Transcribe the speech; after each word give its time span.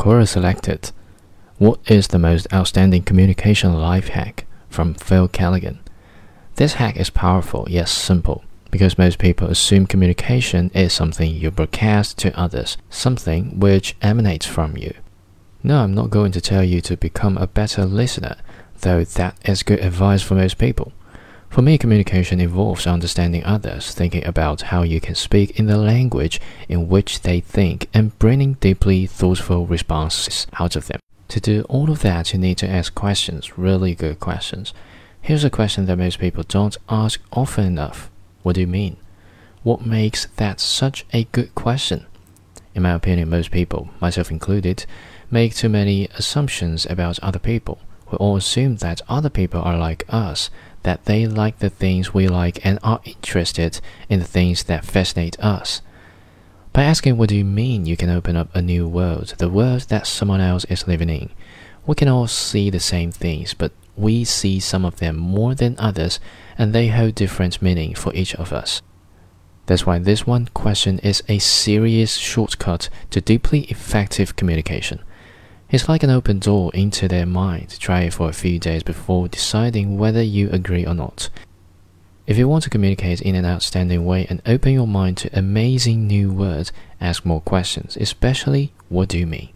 Quora 0.00 0.26
selected 0.26 0.92
What 1.58 1.78
is 1.86 2.08
the 2.08 2.18
most 2.18 2.50
outstanding 2.54 3.02
communication 3.02 3.74
life 3.74 4.08
hack 4.08 4.46
from 4.70 4.94
Phil 4.94 5.28
Callaghan? 5.28 5.78
This 6.54 6.74
hack 6.80 6.96
is 6.96 7.10
powerful 7.10 7.66
yet 7.68 7.90
simple 7.90 8.42
because 8.70 8.96
most 8.96 9.18
people 9.18 9.48
assume 9.48 9.84
communication 9.86 10.70
is 10.72 10.94
something 10.94 11.30
you 11.30 11.50
broadcast 11.50 12.16
to 12.20 12.34
others, 12.34 12.78
something 12.88 13.60
which 13.60 13.94
emanates 14.00 14.46
from 14.46 14.74
you. 14.78 14.94
No, 15.62 15.80
I'm 15.82 15.92
not 15.92 16.08
going 16.08 16.32
to 16.32 16.40
tell 16.40 16.64
you 16.64 16.80
to 16.80 16.96
become 16.96 17.36
a 17.36 17.46
better 17.46 17.84
listener, 17.84 18.36
though 18.80 19.04
that 19.04 19.36
is 19.44 19.62
good 19.62 19.80
advice 19.80 20.22
for 20.22 20.34
most 20.34 20.56
people. 20.56 20.94
For 21.50 21.62
me, 21.62 21.78
communication 21.78 22.40
involves 22.40 22.86
understanding 22.86 23.42
others, 23.44 23.92
thinking 23.92 24.24
about 24.24 24.60
how 24.60 24.82
you 24.82 25.00
can 25.00 25.16
speak 25.16 25.58
in 25.58 25.66
the 25.66 25.76
language 25.76 26.40
in 26.68 26.88
which 26.88 27.22
they 27.22 27.40
think, 27.40 27.88
and 27.92 28.16
bringing 28.20 28.52
deeply 28.54 29.04
thoughtful 29.08 29.66
responses 29.66 30.46
out 30.60 30.76
of 30.76 30.86
them. 30.86 31.00
To 31.26 31.40
do 31.40 31.62
all 31.62 31.90
of 31.90 32.02
that, 32.02 32.32
you 32.32 32.38
need 32.38 32.56
to 32.58 32.68
ask 32.68 32.94
questions, 32.94 33.58
really 33.58 33.96
good 33.96 34.20
questions. 34.20 34.72
Here's 35.20 35.42
a 35.42 35.50
question 35.50 35.86
that 35.86 35.96
most 35.96 36.20
people 36.20 36.44
don't 36.44 36.76
ask 36.88 37.20
often 37.32 37.64
enough 37.64 38.10
What 38.44 38.54
do 38.54 38.60
you 38.60 38.68
mean? 38.68 38.96
What 39.64 39.84
makes 39.84 40.26
that 40.36 40.60
such 40.60 41.04
a 41.12 41.24
good 41.24 41.56
question? 41.56 42.06
In 42.76 42.82
my 42.84 42.92
opinion, 42.92 43.28
most 43.28 43.50
people, 43.50 43.88
myself 44.00 44.30
included, 44.30 44.86
make 45.32 45.56
too 45.56 45.68
many 45.68 46.06
assumptions 46.14 46.86
about 46.86 47.18
other 47.18 47.40
people. 47.40 47.80
We 48.10 48.18
all 48.18 48.36
assume 48.36 48.76
that 48.76 49.02
other 49.08 49.30
people 49.30 49.60
are 49.60 49.76
like 49.76 50.04
us 50.08 50.50
that 50.82 51.04
they 51.04 51.26
like 51.26 51.58
the 51.58 51.70
things 51.70 52.14
we 52.14 52.28
like 52.28 52.64
and 52.64 52.78
are 52.82 53.00
interested 53.04 53.80
in 54.08 54.18
the 54.18 54.24
things 54.24 54.64
that 54.64 54.84
fascinate 54.84 55.38
us. 55.40 55.82
By 56.72 56.84
asking 56.84 57.16
what 57.16 57.28
do 57.28 57.36
you 57.36 57.44
mean, 57.44 57.86
you 57.86 57.96
can 57.96 58.10
open 58.10 58.36
up 58.36 58.54
a 58.54 58.62
new 58.62 58.86
world, 58.86 59.34
the 59.38 59.48
world 59.48 59.82
that 59.88 60.06
someone 60.06 60.40
else 60.40 60.64
is 60.66 60.86
living 60.86 61.10
in. 61.10 61.30
We 61.86 61.94
can 61.96 62.08
all 62.08 62.28
see 62.28 62.70
the 62.70 62.80
same 62.80 63.10
things, 63.10 63.54
but 63.54 63.72
we 63.96 64.24
see 64.24 64.60
some 64.60 64.84
of 64.84 64.96
them 64.96 65.16
more 65.16 65.54
than 65.54 65.76
others, 65.78 66.20
and 66.56 66.72
they 66.72 66.88
hold 66.88 67.16
different 67.16 67.60
meaning 67.60 67.94
for 67.94 68.14
each 68.14 68.34
of 68.36 68.52
us. 68.52 68.82
That's 69.66 69.86
why 69.86 69.98
this 69.98 70.26
one 70.26 70.48
question 70.54 70.98
is 71.00 71.22
a 71.28 71.38
serious 71.38 72.16
shortcut 72.16 72.88
to 73.10 73.20
deeply 73.20 73.62
effective 73.62 74.36
communication. 74.36 75.00
It's 75.72 75.88
like 75.88 76.02
an 76.02 76.10
open 76.10 76.40
door 76.40 76.72
into 76.74 77.06
their 77.06 77.26
mind. 77.26 77.78
Try 77.78 78.00
it 78.00 78.14
for 78.14 78.28
a 78.28 78.32
few 78.32 78.58
days 78.58 78.82
before 78.82 79.28
deciding 79.28 79.98
whether 79.98 80.20
you 80.20 80.50
agree 80.50 80.84
or 80.84 80.94
not. 80.94 81.30
If 82.26 82.36
you 82.36 82.48
want 82.48 82.64
to 82.64 82.70
communicate 82.70 83.20
in 83.20 83.36
an 83.36 83.46
outstanding 83.46 84.04
way 84.04 84.26
and 84.28 84.42
open 84.46 84.72
your 84.72 84.88
mind 84.88 85.16
to 85.18 85.38
amazing 85.38 86.08
new 86.08 86.32
words, 86.32 86.72
ask 87.00 87.24
more 87.24 87.40
questions, 87.40 87.96
especially 87.96 88.72
what 88.88 89.08
do 89.08 89.16
you 89.16 89.28
mean? 89.28 89.50